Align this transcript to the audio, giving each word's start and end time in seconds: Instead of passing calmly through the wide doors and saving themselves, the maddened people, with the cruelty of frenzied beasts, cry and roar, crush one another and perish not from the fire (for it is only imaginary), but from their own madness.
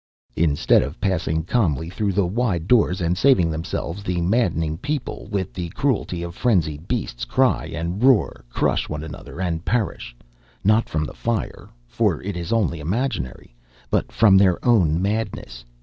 Instead 0.35 0.81
of 0.81 0.99
passing 0.99 1.43
calmly 1.43 1.87
through 1.87 2.11
the 2.11 2.25
wide 2.25 2.67
doors 2.67 3.01
and 3.01 3.15
saving 3.15 3.51
themselves, 3.51 4.01
the 4.01 4.19
maddened 4.19 4.81
people, 4.81 5.27
with 5.29 5.53
the 5.53 5.69
cruelty 5.77 6.23
of 6.23 6.33
frenzied 6.33 6.87
beasts, 6.87 7.23
cry 7.23 7.67
and 7.67 8.03
roar, 8.03 8.43
crush 8.49 8.89
one 8.89 9.03
another 9.03 9.39
and 9.39 9.63
perish 9.63 10.15
not 10.63 10.89
from 10.89 11.05
the 11.05 11.13
fire 11.13 11.69
(for 11.85 12.19
it 12.23 12.35
is 12.35 12.51
only 12.51 12.79
imaginary), 12.79 13.55
but 13.91 14.11
from 14.11 14.37
their 14.37 14.57
own 14.65 14.99
madness. 14.99 15.63